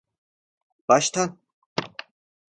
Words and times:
Baştan. 0.89 1.39